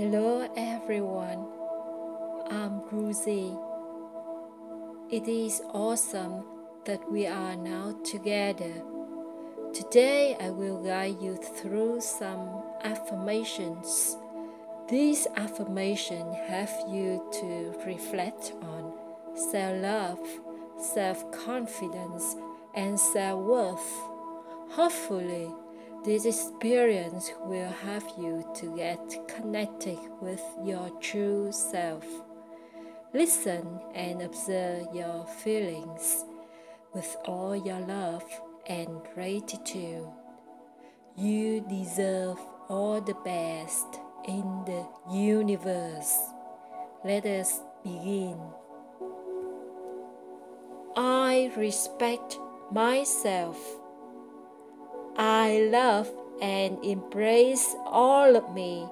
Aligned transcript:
Hello 0.00 0.48
everyone, 0.56 1.44
I'm 2.48 2.80
Ruzi. 2.88 3.52
It 5.10 5.28
is 5.28 5.60
awesome 5.74 6.42
that 6.86 7.12
we 7.12 7.26
are 7.26 7.54
now 7.54 7.94
together. 8.02 8.72
Today 9.74 10.38
I 10.40 10.48
will 10.48 10.82
guide 10.82 11.20
you 11.20 11.36
through 11.36 12.00
some 12.00 12.62
affirmations. 12.82 14.16
These 14.88 15.26
affirmations 15.36 16.34
help 16.48 16.70
you 16.88 17.22
to 17.40 17.74
reflect 17.84 18.54
on 18.62 18.94
self 19.34 19.82
love, 19.82 20.26
self 20.78 21.30
confidence, 21.30 22.36
and 22.74 22.98
self 22.98 23.44
worth. 23.44 23.92
Hopefully, 24.70 25.50
this 26.04 26.24
experience 26.24 27.32
will 27.44 27.70
help 27.84 28.04
you 28.18 28.44
to 28.56 28.74
get 28.76 29.28
connected 29.28 29.98
with 30.20 30.42
your 30.64 30.90
true 31.00 31.52
self. 31.52 32.04
Listen 33.12 33.80
and 33.94 34.22
observe 34.22 34.86
your 34.94 35.26
feelings 35.42 36.24
with 36.94 37.16
all 37.26 37.54
your 37.54 37.80
love 37.80 38.24
and 38.66 38.88
gratitude. 39.14 40.08
You 41.16 41.60
deserve 41.68 42.38
all 42.68 43.00
the 43.00 43.16
best 43.24 43.86
in 44.26 44.64
the 44.64 44.86
universe. 45.12 46.16
Let 47.04 47.26
us 47.26 47.60
begin. 47.82 48.38
I 50.96 51.50
respect 51.56 52.38
myself. 52.70 53.58
I 55.16 55.68
love 55.70 56.10
and 56.40 56.82
embrace 56.84 57.74
all 57.86 58.36
of 58.36 58.54
me. 58.54 58.88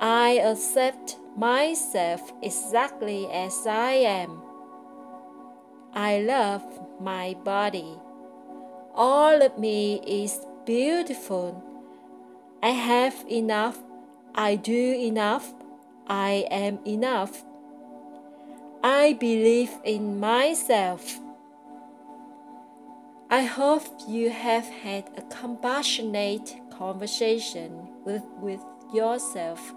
I 0.00 0.40
accept 0.44 1.16
myself 1.36 2.32
exactly 2.42 3.28
as 3.32 3.66
I 3.66 3.92
am. 3.92 4.42
I 5.94 6.20
love 6.20 6.62
my 7.00 7.34
body. 7.44 7.98
All 8.94 9.42
of 9.42 9.58
me 9.58 10.00
is 10.06 10.40
beautiful. 10.64 11.62
I 12.62 12.70
have 12.70 13.24
enough. 13.28 13.78
I 14.34 14.56
do 14.56 14.92
enough. 14.94 15.54
I 16.06 16.46
am 16.50 16.78
enough. 16.86 17.44
I 18.82 19.14
believe 19.14 19.72
in 19.84 20.20
myself. 20.20 21.18
I 23.30 23.42
hope 23.42 23.82
you 24.08 24.30
have 24.30 24.64
had 24.64 25.10
a 25.18 25.22
compassionate 25.22 26.56
conversation 26.70 27.86
with, 28.06 28.22
with 28.40 28.62
yourself 28.94 29.74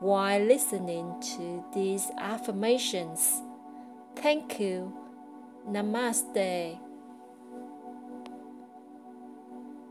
while 0.00 0.40
listening 0.40 1.14
to 1.36 1.62
these 1.74 2.10
affirmations. 2.16 3.42
Thank 4.16 4.58
you. 4.58 4.90
Namaste. 5.68 6.78